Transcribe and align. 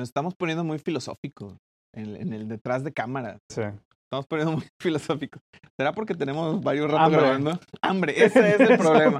Nos 0.00 0.08
estamos 0.08 0.34
poniendo 0.34 0.64
muy 0.64 0.78
filosóficos 0.78 1.58
en, 1.94 2.16
en 2.16 2.32
el 2.32 2.48
detrás 2.48 2.82
de 2.84 2.90
cámara. 2.90 3.36
Sí. 3.50 3.60
Estamos 4.06 4.26
poniendo 4.26 4.52
muy 4.54 4.64
filosóficos. 4.80 5.42
¿Será 5.78 5.92
porque 5.92 6.14
tenemos 6.14 6.62
varios 6.62 6.90
ratos 6.90 7.04
Hambre. 7.08 7.20
grabando? 7.20 7.60
Hambre, 7.82 8.24
ese 8.24 8.54
es 8.54 8.60
el 8.60 8.78
problema. 8.78 9.18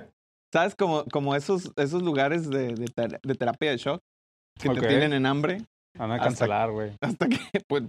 ¿Sabes? 0.54 0.76
Como, 0.76 1.04
como 1.06 1.34
esos, 1.34 1.72
esos 1.76 2.02
lugares 2.04 2.48
de, 2.48 2.74
de, 2.76 2.86
ter- 2.86 3.20
de 3.20 3.34
terapia 3.34 3.72
de 3.72 3.78
shock 3.78 4.00
que 4.60 4.68
te 4.70 4.80
tienen 4.86 5.12
en 5.14 5.26
hambre 5.26 5.64
Van 5.98 6.12
a 6.12 6.14
Hasta- 6.14 6.24
cancelar, 6.26 6.70
güey. 6.70 6.92
hasta 7.00 7.28
que, 7.28 7.38
pues, 7.66 7.82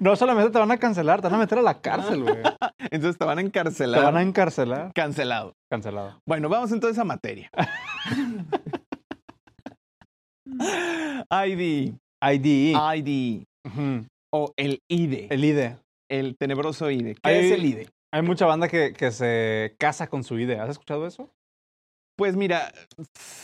no 0.00 0.16
solamente 0.16 0.50
te 0.50 0.58
van 0.58 0.70
a 0.70 0.78
cancelar, 0.78 1.20
te 1.20 1.26
van 1.28 1.34
a 1.34 1.38
meter 1.38 1.58
a 1.58 1.62
la 1.62 1.80
cárcel, 1.82 2.22
güey. 2.22 2.36
entonces 2.90 3.18
te 3.18 3.24
van 3.26 3.38
a 3.38 3.42
Te 3.42 3.46
encarcelar. 3.48 4.02
van 4.02 4.16
a 4.16 4.22
encarcelar. 4.22 4.92
Cancelado. 4.94 5.52
Cancelado. 5.70 6.20
Bueno, 6.26 6.48
vamos 6.48 6.72
entonces 6.72 6.98
a 6.98 7.04
materia. 7.04 7.50
ID. 11.30 11.94
ID. 12.22 12.76
ID. 12.76 13.44
Ujú. 13.66 14.06
O 14.32 14.52
el 14.56 14.80
IDE. 14.90 15.26
El, 15.30 15.32
El 15.32 15.44
IDE. 15.44 15.76
tenebroso 16.38 16.90
IDE. 16.90 17.14
¿Qué 17.14 17.20
Ahí- 17.22 17.46
es 17.46 17.52
el 17.52 17.64
IDE? 17.64 17.88
Hay 18.12 18.22
mucha 18.22 18.46
banda 18.46 18.68
que, 18.68 18.92
que 18.94 19.10
se 19.10 19.74
casa 19.78 20.06
con 20.08 20.24
su 20.24 20.38
IDE. 20.38 20.58
¿Has 20.58 20.70
escuchado 20.70 21.06
eso? 21.06 21.30
Pues 22.16 22.36
mira, 22.36 22.72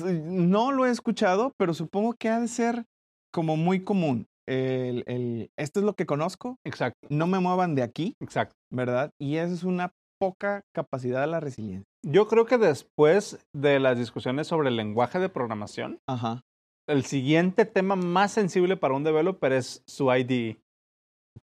no 0.02 0.72
lo 0.72 0.86
he 0.86 0.90
escuchado, 0.90 1.52
pero 1.58 1.74
supongo 1.74 2.14
que 2.18 2.28
ha 2.28 2.40
de 2.40 2.48
ser 2.48 2.84
como 3.32 3.56
muy 3.56 3.84
común. 3.84 4.26
El, 4.48 5.04
el, 5.06 5.48
esto 5.58 5.80
es 5.80 5.86
lo 5.86 5.94
que 5.94 6.04
conozco, 6.06 6.56
Exacto, 6.66 7.08
no 7.08 7.26
me 7.26 7.38
muevan 7.40 7.74
de 7.74 7.82
aquí, 7.82 8.14
exacto. 8.20 8.54
¿verdad? 8.70 9.10
Y 9.18 9.36
eso 9.36 9.54
es 9.54 9.64
una 9.64 9.92
poca 10.20 10.60
capacidad 10.74 11.22
de 11.22 11.28
la 11.28 11.40
resiliencia. 11.40 11.84
Yo 12.04 12.28
creo 12.28 12.44
que 12.44 12.58
después 12.58 13.38
de 13.54 13.80
las 13.80 13.96
discusiones 13.98 14.46
sobre 14.46 14.68
el 14.68 14.76
lenguaje 14.76 15.18
de 15.18 15.30
programación, 15.30 15.98
Ajá. 16.06 16.42
El 16.88 17.04
siguiente 17.04 17.64
tema 17.64 17.96
más 17.96 18.32
sensible 18.32 18.76
para 18.76 18.94
un 18.94 19.04
developer 19.04 19.52
es 19.52 19.82
su 19.86 20.12
IDE. 20.12 20.58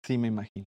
Sí, 0.05 0.19
me 0.19 0.29
imagino. 0.29 0.67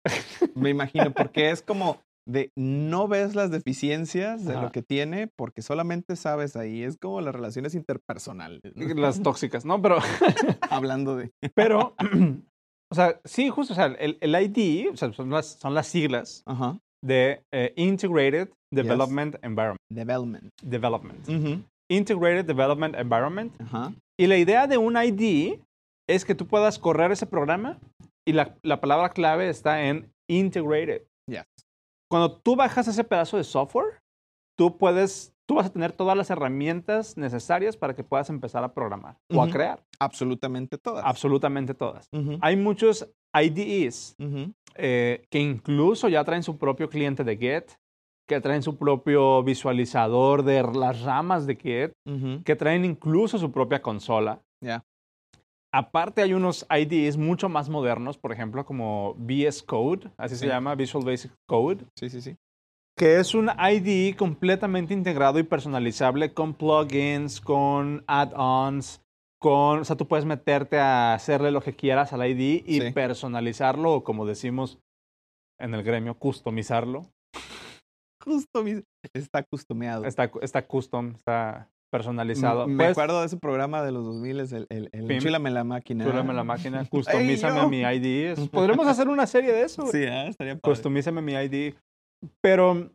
Me 0.55 0.69
imagino, 0.69 1.11
porque 1.11 1.49
es 1.52 1.61
como 1.61 1.99
de 2.25 2.52
no 2.55 3.07
ves 3.07 3.35
las 3.35 3.52
deficiencias 3.52 4.45
de 4.45 4.53
Ajá. 4.53 4.63
lo 4.63 4.71
que 4.71 4.81
tiene 4.81 5.27
porque 5.27 5.61
solamente 5.61 6.15
sabes 6.15 6.55
ahí. 6.55 6.83
Es 6.83 6.97
como 6.97 7.21
las 7.21 7.33
relaciones 7.35 7.75
interpersonales. 7.75 8.61
¿no? 8.75 8.93
Las 8.95 9.21
tóxicas, 9.21 9.65
¿no? 9.65 9.81
Pero, 9.81 9.97
Hablando 10.69 11.15
de. 11.15 11.31
pero, 11.55 11.95
o 12.91 12.95
sea, 12.95 13.19
sí, 13.25 13.49
justo, 13.49 13.73
o 13.73 13.75
sea, 13.75 13.85
el, 13.85 14.17
el 14.21 14.35
IDE, 14.35 14.89
o 14.89 14.97
sea, 14.97 15.11
son 15.13 15.30
las, 15.30 15.47
son 15.59 15.73
las 15.73 15.87
siglas 15.87 16.43
Ajá. 16.45 16.80
de 17.03 17.43
eh, 17.53 17.73
Integrated 17.75 18.49
Development 18.71 19.35
Environment. 19.41 19.80
Development. 19.91 20.49
Development. 20.61 21.30
Ujú. 21.30 21.63
Integrated 21.94 22.45
Development 22.45 22.95
Environment. 22.95 23.53
Ajá. 23.61 23.94
Y 24.19 24.27
la 24.27 24.38
idea 24.38 24.67
de 24.67 24.77
un 24.77 24.95
ID 24.97 25.59
es 26.08 26.25
que 26.25 26.36
tú 26.36 26.47
puedas 26.47 26.80
correr 26.80 27.11
ese 27.11 27.25
programa 27.25 27.80
y 28.27 28.33
la, 28.33 28.55
la 28.63 28.80
palabra 28.80 29.09
clave 29.09 29.49
está 29.49 29.83
en 29.83 30.11
integrated. 30.30 31.03
Yes. 31.27 31.45
Cuando 32.09 32.38
tú 32.38 32.55
bajas 32.55 32.88
ese 32.88 33.03
pedazo 33.03 33.38
de 33.38 33.44
software, 33.44 34.02
tú 34.58 34.77
puedes, 34.77 35.33
tú 35.47 35.55
vas 35.55 35.67
a 35.67 35.73
tener 35.73 35.91
todas 35.91 36.16
las 36.16 36.30
herramientas 36.30 37.17
necesarias 37.17 37.75
para 37.75 37.95
que 37.95 38.03
puedas 38.03 38.30
empezar 38.30 38.64
a 38.64 38.73
programar 38.73 39.17
o 39.33 39.41
a 39.41 39.49
crear. 39.49 39.83
Absolutamente 39.99 40.77
todas. 40.77 41.03
Absolutamente 41.05 41.73
todas. 41.73 42.08
Hay 42.41 42.55
muchos 42.55 43.09
IDEs 43.33 44.16
eh, 44.75 45.25
que 45.30 45.39
incluso 45.39 46.08
ya 46.08 46.23
traen 46.23 46.44
su 46.44 46.58
propio 46.58 46.89
cliente 46.89 47.23
de 47.23 47.38
Git, 47.38 47.71
que 48.27 48.39
traen 48.41 48.63
su 48.63 48.77
propio 48.77 49.43
visualizador 49.43 50.43
de 50.43 50.63
las 50.63 51.02
ramas 51.02 51.45
de 51.45 51.93
Ujú. 52.05 52.43
que 52.43 52.55
traen 52.55 52.85
incluso 52.85 53.37
su 53.37 53.52
propia 53.52 53.81
consola. 53.81 54.39
Ya. 54.61 54.83
Aparte 55.73 56.21
hay 56.21 56.33
unos 56.33 56.65
IDEs 56.70 57.17
mucho 57.17 57.49
más 57.49 57.67
modernos, 57.67 58.17
por 58.17 58.31
ejemplo, 58.31 58.65
como 58.65 59.15
VS 59.17 59.64
Code, 59.65 60.09
así 60.17 60.36
se 60.36 60.48
llama, 60.48 60.75
Visual 60.75 61.03
Basic 61.03 61.31
Code, 61.48 61.86
Sí, 61.98 62.09
sí, 62.09 62.21
sí. 62.21 62.37
que 62.95 63.20
es 63.20 63.33
un 63.33 63.49
IDE 63.49 64.15
completamente 64.15 64.93
integrado 64.93 65.39
y 65.39 65.43
personalizable 65.43 66.31
con 66.33 66.53
plugins, 66.53 67.42
con 67.42 68.03
add-ons, 68.08 69.02
con, 69.42 69.80
o 69.80 69.83
sea, 69.83 69.95
tú 69.98 70.08
puedes 70.08 70.25
meterte 70.25 70.77
a 70.77 71.15
hacerle 71.15 71.49
lo 71.52 71.61
que 71.61 71.73
quieras 71.75 72.14
al 72.14 72.25
IDE 72.25 72.64
y 72.67 72.80
Sí. 72.81 72.92
personalizarlo, 72.92 73.93
o 73.95 74.03
como 74.03 74.27
decimos 74.27 74.77
en 75.59 75.73
el 75.73 75.81
gremio, 75.83 76.14
customizarlo. 76.19 77.08
Customiz- 78.26 78.84
Está 79.14 79.44
customeado. 79.44 80.06
Está, 80.06 80.32
está 80.42 80.66
custom, 80.66 81.14
está 81.16 81.70
personalizado. 81.92 82.67
Me 82.67 82.76
Puedes- 82.78 82.92
acuerdo 82.92 83.20
de 83.20 83.28
ese 83.28 83.38
programa 83.38 83.84
de 83.84 83.92
los 83.92 84.04
2000, 84.06 84.39
el, 84.39 84.66
el, 84.70 84.89
el. 84.92 85.20
Chúlame 85.22 85.52
la 85.52 85.64
máquina. 85.64 86.06
Súbeme 86.06 86.34
la 86.34 86.44
máquina, 86.44 86.86
customízame 86.89 87.67
mi 87.67 87.82
ID. 87.82 88.50
Podremos 88.50 88.88
hacer 88.88 89.08
una 89.08 89.28
serie 89.28 89.52
de 89.52 89.64
eso. 89.64 89.86
Sí, 89.88 90.00
¿eh? 90.04 90.28
estaría 90.30 90.56
padre. 90.58 90.73
Customízame 90.76 91.22
mi 91.22 91.34
ID. 91.34 91.73
Pero 92.42 92.89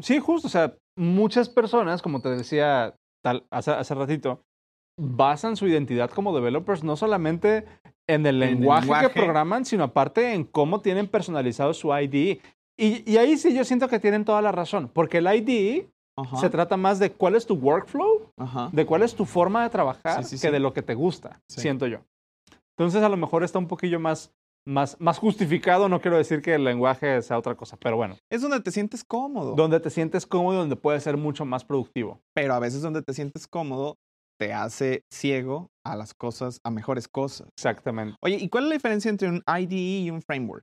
sí, 0.00 0.18
justo, 0.18 0.46
o 0.46 0.50
sea, 0.50 0.74
muchas 0.96 1.48
personas, 1.48 2.00
como 2.00 2.20
te 2.22 2.28
decía 2.30 2.94
tal, 3.24 3.46
hace, 3.50 3.72
hace 3.72 3.94
ratito, 3.94 4.42
basan 4.98 5.56
su 5.56 5.66
identidad 5.66 6.10
como 6.10 6.34
developers 6.34 6.82
no 6.84 6.96
solamente 6.96 7.64
en 8.08 8.24
el 8.26 8.42
En 8.42 8.48
el 8.48 8.54
lenguaje, 8.54 8.82
lenguaje. 8.86 9.08
que 9.08 9.14
programan, 9.14 9.64
sino 9.64 9.84
aparte 9.84 10.32
en 10.32 10.44
cómo 10.44 10.80
tienen 10.80 11.06
personalizado 11.08 11.74
su 11.74 11.90
ID. 11.94 12.38
Y, 12.78 13.10
y 13.10 13.16
ahí 13.16 13.36
sí 13.36 13.52
yo 13.54 13.64
siento 13.64 13.88
que 13.88 13.98
tienen 13.98 14.24
toda 14.24 14.40
la 14.40 14.52
razón, 14.52 14.88
porque 14.92 15.18
el 15.18 15.26
ID 15.26 15.86
Ajá. 16.16 16.36
se 16.38 16.48
trata 16.50 16.76
más 16.76 16.98
de 16.98 17.10
cuál 17.12 17.34
es 17.34 17.44
tu 17.46 17.54
workflow 17.54 18.30
Ajá. 18.36 18.70
de 18.72 18.86
cuál 18.86 19.02
es 19.02 19.14
tu 19.14 19.24
forma 19.24 19.64
de 19.64 19.70
trabajar 19.70 20.22
Sí, 20.24 20.30
sí, 20.36 20.42
que 20.42 20.48
sí. 20.48 20.52
de 20.52 20.60
lo 20.60 20.72
que 20.72 20.82
te 20.82 20.94
gusta, 20.94 21.40
siento 21.48 21.86
yo. 21.86 21.98
Entonces 22.76 23.02
a 23.02 23.08
lo 23.08 23.16
mejor 23.16 23.42
está 23.42 23.58
un 23.58 23.66
poquillo 23.66 23.98
más, 23.98 24.32
más, 24.66 24.96
más 25.00 25.18
justificado, 25.18 25.88
no 25.88 26.00
quiero 26.00 26.16
decir 26.16 26.40
que 26.40 26.54
el 26.54 26.62
lenguaje 26.64 27.20
sea 27.22 27.38
otra 27.38 27.56
cosa, 27.56 27.76
pero 27.76 27.96
bueno, 27.96 28.16
Es 28.30 28.42
donde 28.42 28.60
te 28.60 28.70
sientes 28.70 29.02
cómodo. 29.04 29.54
donde 29.56 29.80
te 29.80 29.90
sientes 29.90 30.26
cómodo 30.26 30.54
y 30.54 30.58
donde 30.58 30.76
puedes 30.76 31.02
ser 31.02 31.16
mucho 31.16 31.44
más 31.44 31.64
productivo. 31.64 32.20
Pero 32.34 32.54
a 32.54 32.58
veces 32.60 32.82
donde 32.82 33.02
te 33.02 33.12
sientes 33.12 33.48
cómodo 33.48 33.96
te 34.40 34.52
hace 34.52 35.02
ciego 35.12 35.68
a 35.84 35.96
las 35.96 36.14
cosas, 36.14 36.60
a 36.62 36.70
mejores 36.70 37.08
cosas. 37.08 37.48
Exactamente. 37.56 38.14
Oye, 38.22 38.36
¿y 38.36 38.48
cuál 38.48 38.64
es 38.64 38.68
la 38.68 38.74
diferencia 38.76 39.08
entre 39.08 39.28
un 39.28 39.42
IDE 39.48 39.74
y 40.04 40.10
un 40.12 40.22
framework? 40.22 40.62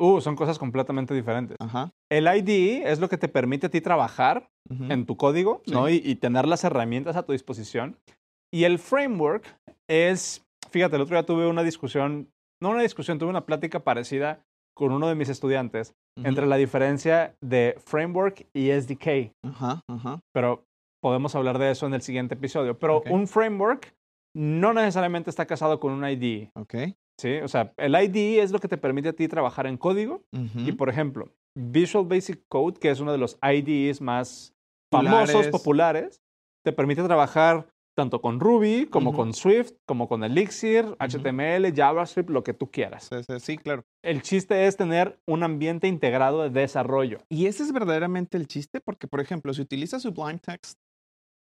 Uh, 0.00 0.20
son 0.20 0.34
cosas 0.34 0.58
completamente 0.58 1.12
diferentes. 1.14 1.56
Ajá. 1.60 1.92
El 2.10 2.26
IDE 2.26 2.90
es 2.90 2.98
lo 3.00 3.08
que 3.08 3.18
te 3.18 3.28
permite 3.28 3.66
a 3.66 3.70
ti 3.70 3.80
trabajar 3.80 4.48
en 4.68 5.04
tu 5.04 5.16
código, 5.16 5.62
¿no? 5.66 5.88
Y, 5.88 5.96
y 6.04 6.14
tener 6.16 6.46
las 6.46 6.64
herramientas 6.64 7.16
a 7.16 7.24
tu 7.24 7.32
disposición. 7.32 7.96
Y 8.52 8.64
el 8.64 8.78
framework 8.78 9.44
es, 9.88 10.44
fíjate, 10.70 10.96
el 10.96 11.02
otro 11.02 11.16
día 11.16 11.26
tuve 11.26 11.46
una 11.46 11.62
discusión, 11.62 12.30
no 12.62 12.70
una 12.70 12.82
discusión, 12.82 13.18
tuve 13.18 13.30
una 13.30 13.46
plática 13.46 13.80
parecida 13.80 14.44
con 14.76 14.92
uno 14.92 15.08
de 15.08 15.14
mis 15.16 15.28
estudiantes 15.28 15.94
entre 16.24 16.46
la 16.46 16.56
diferencia 16.56 17.34
de 17.40 17.76
framework 17.84 18.46
y 18.54 18.70
SDK, 18.70 19.32
Ajá, 19.44 19.82
ajá. 19.88 20.20
pero 20.32 20.64
podemos 21.02 21.34
hablar 21.34 21.58
de 21.58 21.70
eso 21.70 21.86
en 21.86 21.94
el 21.94 22.02
siguiente 22.02 22.34
episodio. 22.34 22.78
Pero 22.78 23.02
un 23.10 23.26
framework 23.26 23.94
no 24.34 24.72
necesariamente 24.72 25.30
está 25.30 25.46
casado 25.46 25.80
con 25.80 25.92
un 25.92 26.04
IDE, 26.08 26.50
Ok. 26.54 26.74
¿Sí? 27.20 27.36
O 27.42 27.48
sea, 27.48 27.72
el 27.76 27.94
IDE 27.94 28.42
es 28.42 28.50
lo 28.50 28.58
que 28.58 28.68
te 28.68 28.78
permite 28.78 29.10
a 29.10 29.12
ti 29.12 29.28
trabajar 29.28 29.66
en 29.66 29.76
código 29.76 30.22
y, 30.56 30.72
por 30.72 30.88
ejemplo, 30.88 31.32
Visual 31.54 32.06
Basic 32.06 32.42
Code, 32.48 32.78
que 32.80 32.90
es 32.90 33.00
uno 33.00 33.12
de 33.12 33.18
los 33.18 33.38
IDEs 33.42 34.00
más 34.00 34.54
famosos, 34.90 35.48
Populares. 35.48 36.20
te 36.64 36.72
permite 36.72 37.02
trabajar 37.02 37.68
tanto 37.96 38.22
con 38.22 38.40
Ruby, 38.40 38.86
como 38.86 39.12
con 39.12 39.34
Swift, 39.34 39.72
como 39.86 40.08
con 40.08 40.24
Elixir, 40.24 40.96
HTML, 40.98 41.70
JavaScript, 41.74 42.30
lo 42.30 42.42
que 42.42 42.54
tú 42.54 42.70
quieras. 42.70 43.10
Sí, 43.12 43.22
sí, 43.22 43.40
sí, 43.40 43.58
claro. 43.58 43.84
El 44.02 44.22
chiste 44.22 44.66
es 44.66 44.76
tener 44.76 45.20
un 45.26 45.42
ambiente 45.42 45.86
integrado 45.86 46.42
de 46.42 46.48
desarrollo. 46.48 47.18
Y 47.28 47.46
ese 47.46 47.62
es 47.62 47.72
verdaderamente 47.72 48.38
el 48.38 48.46
chiste, 48.46 48.80
porque, 48.80 49.06
por 49.06 49.20
ejemplo, 49.20 49.52
si 49.52 49.60
utilizas 49.60 50.02
Sublime 50.02 50.38
Text 50.38 50.78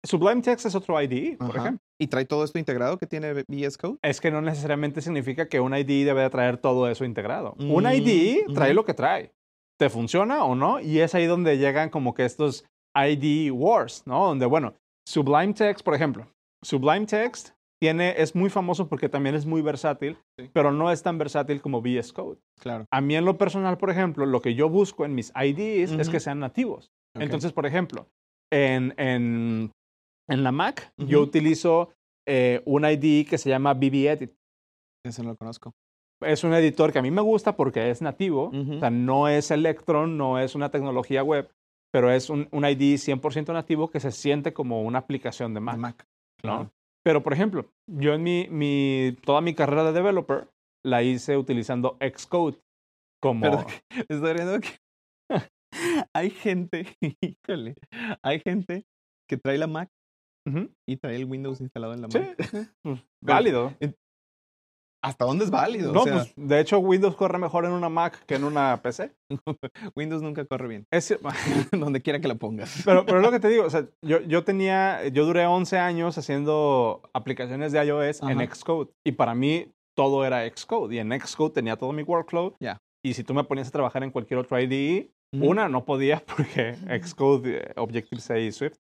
Sublime 0.03 0.41
Text 0.41 0.65
es 0.65 0.75
otro 0.75 0.99
IDE, 1.01 1.37
por 1.37 1.55
ejemplo. 1.55 1.79
y 1.99 2.07
trae 2.07 2.25
todo 2.25 2.43
esto 2.43 2.57
integrado 2.57 2.97
que 2.97 3.05
tiene 3.05 3.33
VS 3.47 3.77
Code, 3.77 3.97
Es 4.01 4.19
que 4.19 4.31
no 4.31 4.41
necesariamente 4.41 5.01
significa 5.01 5.47
que 5.47 5.59
un 5.59 5.73
IDE 5.75 6.05
debe 6.05 6.21
de 6.23 6.29
traer 6.31 6.57
todo 6.57 6.89
eso 6.89 7.05
integrado. 7.05 7.53
Un 7.59 7.83
Mm, 7.83 7.87
IDE 7.93 8.45
trae 8.53 8.69
ujú. 8.71 8.75
lo 8.77 8.85
que 8.85 8.93
trae. 8.95 9.31
¿Te 9.79 9.89
funciona 9.89 10.43
o 10.43 10.55
no? 10.55 10.79
Y 10.79 10.99
es 10.99 11.13
ahí 11.15 11.25
donde 11.27 11.57
llegan 11.57 11.89
como 11.89 12.13
que 12.15 12.25
estos 12.25 12.65
IDE 12.95 13.51
wars, 13.51 14.03
¿no? 14.07 14.25
Donde, 14.27 14.45
bueno, 14.47 14.73
Sublime 15.07 15.53
Text, 15.53 15.83
por 15.85 15.93
ejemplo. 15.95 16.27
Sublime 16.63 17.05
Text 17.05 17.49
tiene, 17.79 18.13
es 18.17 18.35
muy 18.35 18.49
famoso 18.51 18.87
porque 18.87 19.09
también 19.09 19.33
es 19.35 19.45
muy 19.45 19.61
versátil, 19.63 20.17
Sí. 20.37 20.49
pero 20.53 20.71
no 20.71 20.91
es 20.91 21.01
tan 21.03 21.17
versátil 21.17 21.61
como 21.61 21.81
VS 21.81 22.11
Code. 22.13 22.39
claro. 22.59 22.85
A 22.91 23.01
mí 23.01 23.15
en 23.15 23.25
lo 23.25 23.37
personal, 23.37 23.77
por 23.77 23.89
ejemplo, 23.91 24.25
lo 24.25 24.41
que 24.41 24.53
yo 24.55 24.69
busco 24.69 25.05
en 25.05 25.15
mis 25.15 25.31
IDEs 25.35 25.91
es 25.91 26.09
que 26.09 26.19
sean 26.19 26.39
nativos. 26.39 26.91
Entonces, 27.15 27.51
por 27.53 27.65
ejemplo, 27.65 28.07
en, 28.51 28.93
en, 28.97 29.71
en 30.31 30.43
la 30.43 30.51
Mac, 30.51 30.93
yo 30.97 31.21
utilizo 31.21 31.89
eh, 32.27 32.61
un 32.65 32.85
IDE 32.85 33.25
que 33.25 33.37
se 33.37 33.49
llama 33.49 33.73
BBEdit. 33.73 34.31
Ese 35.05 35.23
no 35.23 35.29
lo 35.29 35.35
conozco. 35.35 35.73
Es 36.21 36.43
un 36.43 36.53
editor 36.53 36.91
que 36.91 36.99
a 36.99 37.01
mí 37.01 37.11
me 37.11 37.21
gusta 37.21 37.55
porque 37.55 37.89
es 37.89 38.01
nativo. 38.01 38.51
O 38.53 38.79
sea, 38.79 38.89
no 38.89 39.27
es 39.27 39.51
Electron, 39.51 40.17
no 40.17 40.39
es 40.39 40.55
una 40.55 40.69
tecnología 40.69 41.23
web, 41.23 41.51
pero 41.91 42.11
es 42.11 42.29
un, 42.29 42.47
un 42.51 42.63
IDE 42.63 42.95
100% 42.95 43.51
nativo 43.53 43.89
que 43.89 43.99
se 43.99 44.11
siente 44.11 44.53
como 44.53 44.83
una 44.83 44.99
aplicación 44.99 45.53
de 45.53 45.59
Mac. 45.59 45.77
Mac. 45.77 46.07
¿no? 46.43 46.71
Pero, 47.03 47.23
por 47.23 47.33
ejemplo, 47.33 47.65
yo 47.87 48.13
en 48.13 48.23
mi, 48.23 48.47
mi, 48.49 49.17
toda 49.25 49.41
mi 49.41 49.55
carrera 49.55 49.85
de 49.85 49.93
developer 49.93 50.47
la 50.85 51.03
hice 51.03 51.37
utilizando 51.37 51.97
Xcode 51.99 52.59
como... 53.21 53.41
Perdón, 53.41 53.65
estoy 54.09 54.33
riendo 54.33 54.59
que 54.59 54.69
hay 56.13 56.29
gente, 56.29 56.85
híjole, 57.21 57.75
hay 58.23 58.39
gente 58.39 58.85
que 59.27 59.37
trae 59.37 59.57
la 59.57 59.67
Mac 59.67 59.89
Y 60.87 60.97
trae 60.97 61.15
el 61.15 61.25
Windows 61.25 61.61
instalado 61.61 61.93
en 61.93 62.01
la 62.01 62.09
Sí, 62.09 62.19
Mac. 62.19 62.37
pues, 62.83 63.03
válido. 63.21 63.73
¿Hasta 65.03 65.25
dónde 65.25 65.45
es 65.45 65.51
válido? 65.51 65.91
No, 65.93 66.01
o 66.01 66.03
sea, 66.03 66.13
pues 66.13 66.33
de 66.35 66.59
hecho 66.59 66.77
Windows 66.77 67.15
corre 67.15 67.39
mejor 67.39 67.65
en 67.65 67.71
una 67.71 67.89
Mac 67.89 68.23
que 68.25 68.35
en 68.35 68.43
una 68.43 68.81
PC. 68.83 69.15
Windows 69.95 70.21
nunca 70.21 70.45
corre 70.45 70.67
bien, 70.67 70.87
Es, 70.91 71.17
donde 71.71 72.01
quiera 72.01 72.19
que 72.21 72.27
la 72.27 72.35
pongas. 72.35 72.83
pero, 72.85 73.05
pero 73.05 73.17
es 73.17 73.25
lo 73.25 73.31
que 73.31 73.39
te 73.39 73.47
digo, 73.47 73.65
o 73.65 73.69
sea, 73.69 73.87
yo, 74.03 74.21
yo 74.21 74.43
tenía, 74.43 75.07
yo 75.07 75.25
duré 75.25 75.47
11 75.47 75.79
años 75.79 76.17
haciendo 76.19 77.01
aplicaciones 77.13 77.71
de 77.71 77.83
iOS 77.83 78.21
en 78.21 78.41
Ajá. 78.41 78.55
Xcode 78.55 78.91
y 79.03 79.13
para 79.13 79.33
mí 79.33 79.71
todo 79.97 80.23
era 80.23 80.47
Xcode 80.47 80.95
y 80.95 80.99
en 80.99 81.19
Xcode 81.19 81.53
tenía 81.53 81.77
todo 81.77 81.91
mi 81.93 82.03
workflow. 82.03 82.55
Ya. 82.59 82.77
Y 83.03 83.15
si 83.15 83.23
tú 83.23 83.33
me 83.33 83.43
ponías 83.43 83.69
a 83.69 83.71
trabajar 83.71 84.03
en 84.03 84.11
cualquier 84.11 84.39
otro 84.39 84.59
IDE, 84.59 85.11
una 85.33 85.67
no 85.67 85.85
podía 85.85 86.21
porque 86.35 86.75
Xcode, 87.03 87.57
eh, 87.57 87.73
Objective-C 87.75 88.41
y 88.41 88.51
Swift. 88.51 88.77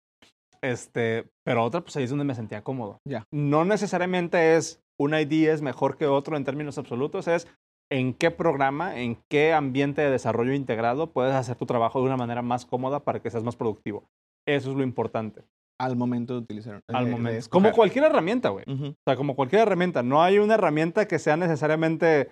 Este, 0.63 1.29
pero 1.45 1.63
otra, 1.63 1.81
pues 1.81 1.95
ahí 1.97 2.03
es 2.03 2.09
donde 2.09 2.25
me 2.25 2.35
sentía 2.35 2.63
cómodo. 2.63 2.99
Ya. 3.07 3.23
No 3.31 3.63
necesariamente 3.65 4.55
es 4.57 4.81
un 4.99 5.13
IDE 5.13 5.51
es 5.51 5.61
mejor 5.61 5.97
que 5.97 6.05
otro 6.07 6.35
en 6.35 6.43
términos 6.43 6.77
absolutos, 6.77 7.27
es 7.27 7.47
en 7.91 8.13
qué 8.13 8.29
programa, 8.29 8.99
en 8.99 9.17
qué 9.29 9.53
ambiente 9.53 10.01
de 10.01 10.11
desarrollo 10.11 10.53
integrado 10.53 11.11
puedes 11.11 11.33
hacer 11.33 11.55
tu 11.55 11.65
trabajo 11.65 11.99
de 11.99 12.05
una 12.05 12.17
manera 12.17 12.41
más 12.41 12.65
cómoda 12.65 12.99
para 13.03 13.21
que 13.21 13.31
seas 13.31 13.43
más 13.43 13.55
productivo. 13.55 14.03
Eso 14.47 14.71
es 14.71 14.75
lo 14.77 14.83
importante 14.83 15.43
Al 15.79 15.95
momento 15.95 16.33
de 16.33 16.39
utilizar. 16.39 16.81
al 16.89 17.05
de- 17.05 17.11
momento. 17.11 17.49
Como 17.49 17.71
cualquier 17.71 18.03
herramienta, 18.05 18.49
güey. 18.49 18.65
O 18.67 18.93
sea, 19.07 19.15
como 19.15 19.35
cualquier 19.35 19.61
herramienta. 19.61 20.03
No 20.03 20.21
hay 20.21 20.37
una 20.39 20.55
herramienta 20.55 21.07
que 21.07 21.17
sea 21.19 21.37
necesariamente 21.37 22.31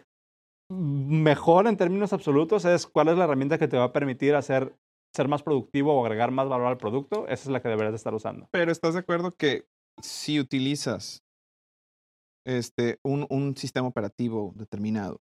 mejor 0.69 1.67
en 1.67 1.77
términos 1.77 2.11
absolutos. 2.13 2.65
Es 2.65 2.85
cuál 2.85 3.07
es 3.07 3.17
la 3.17 3.23
herramienta 3.23 3.57
que 3.57 3.67
te 3.67 3.77
va 3.77 3.85
a 3.85 3.93
permitir 3.93 4.35
hacer 4.35 4.75
ser 5.13 5.27
más 5.27 5.43
productivo 5.43 5.93
o 5.93 6.05
agregar 6.05 6.31
más 6.31 6.47
valor 6.47 6.67
al 6.67 6.77
producto. 6.77 7.25
Esa 7.27 7.43
es 7.43 7.47
la 7.47 7.61
que 7.61 7.69
deberías 7.69 7.93
de 7.93 7.97
estar 7.97 8.13
usando. 8.13 8.47
Pero 8.51 8.71
¿estás 8.71 8.93
de 8.93 8.99
acuerdo 8.99 9.31
que 9.31 9.67
si 10.01 10.39
utilizas 10.39 11.23
este, 12.45 12.99
un, 13.03 13.27
un 13.29 13.57
sistema 13.57 13.87
operativo 13.87 14.53
determinado 14.55 15.19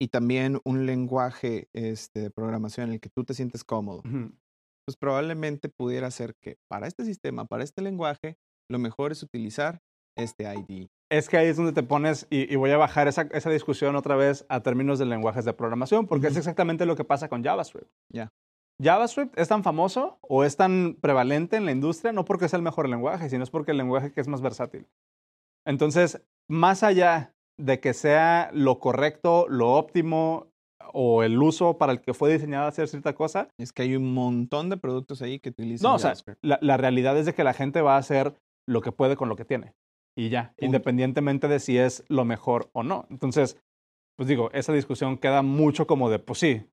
y 0.00 0.08
también 0.08 0.60
un 0.64 0.86
lenguaje 0.86 1.68
este, 1.72 2.20
de 2.20 2.30
programación 2.30 2.88
en 2.88 2.94
el 2.94 3.00
que 3.00 3.10
tú 3.10 3.24
te 3.24 3.34
sientes 3.34 3.64
cómodo, 3.64 4.02
pues 4.02 4.96
probablemente 4.98 5.68
pudiera 5.68 6.10
ser 6.10 6.34
que 6.42 6.56
para 6.68 6.86
este 6.86 7.04
sistema, 7.04 7.44
para 7.44 7.62
este 7.62 7.82
lenguaje, 7.82 8.36
lo 8.70 8.78
mejor 8.78 9.12
es 9.12 9.22
utilizar 9.22 9.80
este 10.16 10.52
ID. 10.52 10.88
Es 11.10 11.28
que 11.28 11.38
ahí 11.38 11.46
es 11.46 11.56
donde 11.56 11.72
te 11.72 11.82
pones, 11.82 12.26
y, 12.28 12.52
y 12.52 12.56
voy 12.56 12.70
a 12.70 12.76
bajar 12.76 13.08
esa, 13.08 13.22
esa 13.32 13.50
discusión 13.50 13.96
otra 13.96 14.16
vez 14.16 14.44
a 14.48 14.62
términos 14.62 14.98
de 14.98 15.06
lenguajes 15.06 15.44
de 15.44 15.52
programación, 15.54 16.06
porque 16.06 16.26
es 16.26 16.36
exactamente 16.36 16.86
lo 16.86 16.96
que 16.96 17.04
pasa 17.04 17.28
con 17.28 17.42
JavaScript. 17.42 17.90
Ya. 18.12 18.32
JavaScript 18.82 19.38
es 19.38 19.48
tan 19.48 19.64
famoso 19.64 20.18
o 20.22 20.44
es 20.44 20.56
tan 20.56 20.96
prevalente 21.00 21.56
en 21.56 21.64
la 21.64 21.72
industria 21.72 22.12
no 22.12 22.24
porque 22.24 22.48
sea 22.48 22.58
el 22.58 22.62
mejor 22.62 22.88
lenguaje, 22.88 23.28
sino 23.28 23.42
es 23.42 23.50
porque 23.50 23.72
el 23.72 23.76
lenguaje 23.78 24.12
que 24.12 24.20
es 24.20 24.28
más 24.28 24.40
versátil. 24.40 24.86
Entonces, 25.66 26.22
más 26.48 26.82
allá 26.82 27.34
de 27.58 27.80
que 27.80 27.92
sea 27.92 28.50
lo 28.52 28.78
correcto, 28.78 29.46
lo 29.48 29.72
óptimo 29.72 30.46
o 30.92 31.22
el 31.22 31.42
uso 31.42 31.76
para 31.76 31.92
el 31.92 32.00
que 32.00 32.14
fue 32.14 32.32
diseñado 32.32 32.66
hacer 32.68 32.88
cierta 32.88 33.14
cosa, 33.14 33.48
Es 33.58 33.72
que 33.72 33.82
hay 33.82 33.96
un 33.96 34.14
montón 34.14 34.70
de 34.70 34.76
productos 34.76 35.20
ahí 35.22 35.38
que 35.40 35.50
utilizan 35.50 35.90
no, 35.90 35.96
o 35.96 35.98
sea, 35.98 36.10
JavaScript. 36.10 36.38
la, 36.42 36.58
la 36.62 36.76
realidad 36.76 37.18
es 37.18 37.26
de 37.26 37.34
que 37.34 37.44
la 37.44 37.52
gente 37.52 37.82
va 37.82 37.96
a 37.96 37.98
hacer 37.98 38.34
lo 38.66 38.80
que 38.80 38.92
puede 38.92 39.16
con 39.16 39.28
lo 39.28 39.36
que 39.36 39.44
tiene. 39.44 39.74
Y 40.16 40.30
ya, 40.30 40.50
Punto. 40.50 40.64
independientemente 40.64 41.48
de 41.48 41.60
si 41.60 41.78
es 41.78 42.04
lo 42.08 42.24
mejor 42.24 42.70
o 42.72 42.82
no. 42.82 43.06
Entonces, 43.10 43.58
pues 44.16 44.28
digo, 44.28 44.50
esa 44.52 44.72
discusión 44.72 45.18
queda 45.18 45.42
mucho 45.42 45.86
como 45.86 46.10
de, 46.10 46.18
pues 46.18 46.38
sí, 46.38 46.66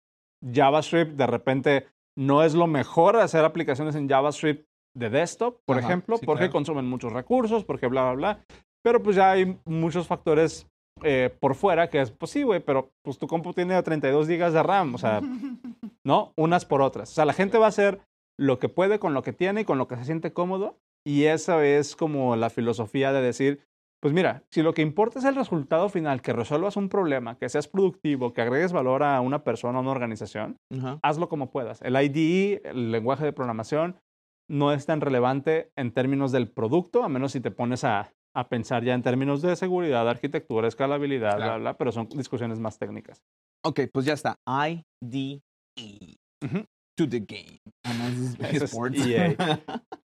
JavaScript 0.54 1.12
de 1.14 1.28
repente 1.28 1.88
no 2.18 2.44
es 2.44 2.54
lo 2.54 2.68
mejor 2.68 3.18
hacer 3.18 3.44
aplicaciones 3.44 3.96
en 3.96 4.08
JavaScript 4.08 4.68
de 4.98 5.10
desktop, 5.10 5.60
por 5.66 5.78
Ajá, 5.78 5.88
ejemplo, 5.88 6.18
sí, 6.18 6.26
porque 6.26 6.44
claro. 6.44 6.54
consumen 6.54 6.86
muchos 6.86 7.12
recursos, 7.12 7.66
porque 7.66 7.88
bla, 7.88 8.04
bla, 8.04 8.14
bla. 8.14 8.46
Pero 8.84 9.02
pues 9.04 9.16
ya 9.16 9.32
hay 9.32 9.60
muchos 9.66 10.08
factores 10.08 10.68
eh, 11.04 11.36
por 11.40 11.56
fuera 11.56 11.90
que 11.90 12.00
es, 12.00 12.12
pues 12.12 12.32
sí, 12.32 12.44
güey, 12.44 12.62
pero 12.62 12.92
pues 13.04 13.18
tu 13.18 13.28
compu 13.28 13.54
tiene 13.54 13.82
32 13.82 14.28
gigas 14.28 14.54
de 14.54 14.64
RAM, 14.64 14.96
o 14.96 14.98
sea, 14.98 15.22
¿no? 16.06 16.32
Unas 16.38 16.66
por 16.66 16.82
otras. 16.82 17.12
O 17.12 17.14
sea, 17.14 17.26
la 17.26 17.34
gente 17.34 17.58
va 17.58 17.66
a 17.66 17.70
hacer 17.70 18.00
lo 18.40 18.60
que 18.60 18.70
puede 18.70 19.00
con 19.00 19.14
lo 19.14 19.22
que 19.22 19.34
tiene 19.34 19.62
y 19.62 19.66
con 19.66 19.78
lo 19.78 19.88
que 19.88 19.98
se 19.98 20.06
siente 20.06 20.34
cómodo. 20.34 20.78
Y 21.06 21.26
esa 21.26 21.64
es 21.66 21.96
como 21.96 22.36
la 22.36 22.50
filosofía 22.50 23.12
de 23.12 23.22
decir, 23.22 23.66
pues 24.06 24.14
mira, 24.14 24.44
si 24.52 24.62
lo 24.62 24.76
que 24.76 24.84
importa 24.84 25.18
es 25.18 25.26
el 25.26 25.34
resultado 25.34 25.90
final, 25.90 26.22
que 26.22 26.32
resuelvas 26.32 26.78
un 26.78 26.90
problema, 26.90 27.40
que 27.40 27.50
seas 27.50 27.68
productivo, 27.68 28.34
que 28.34 28.42
agregues 28.44 28.72
valor 28.72 29.02
a 29.02 29.20
una 29.20 29.44
persona, 29.44 29.80
a 29.80 29.82
una 29.82 29.90
organización, 29.90 30.58
hazlo 31.02 31.28
como 31.28 31.50
puedas. 31.50 31.82
El 31.82 31.96
IDE, 32.00 32.62
el 32.66 32.92
lenguaje 32.92 33.26
de 33.26 33.34
programación, 33.34 33.96
no 34.48 34.72
es 34.74 34.86
tan 34.86 35.02
relevante 35.02 35.72
en 35.76 35.92
términos 35.92 36.32
del 36.32 36.52
producto, 36.52 37.04
a 37.04 37.10
menos 37.10 37.32
si 37.32 37.42
te 37.42 37.50
pones 37.50 37.84
a, 37.84 38.12
a 38.36 38.48
pensar 38.48 38.84
ya 38.84 38.94
en 38.94 39.02
términos 39.02 39.42
de 39.42 39.56
seguridad, 39.56 40.08
arquitectura, 40.08 40.68
escalabilidad, 40.68 41.38
bla, 41.38 41.46
Claro. 41.46 41.62
bla, 41.62 41.74
pero 41.76 41.92
son 41.92 42.08
discusiones 42.10 42.60
más 42.60 42.78
técnicas. 42.78 43.24
Ok, 43.64 43.80
pues 43.92 44.06
ya 44.06 44.14
está. 44.14 44.36
IDE. 44.46 45.42
To 46.96 47.10
the 47.10 47.22
game. 47.22 47.60
EA. 48.94 49.36